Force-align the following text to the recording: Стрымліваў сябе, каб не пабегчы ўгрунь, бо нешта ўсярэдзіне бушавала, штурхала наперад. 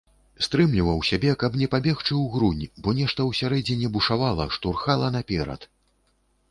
Стрымліваў 0.45 1.03
сябе, 1.09 1.33
каб 1.43 1.57
не 1.63 1.67
пабегчы 1.75 2.17
ўгрунь, 2.23 2.65
бо 2.87 2.97
нешта 3.01 3.29
ўсярэдзіне 3.31 3.93
бушавала, 3.95 4.51
штурхала 4.59 5.07
наперад. 5.19 5.71